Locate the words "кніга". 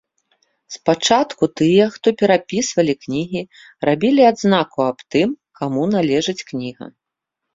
6.49-6.85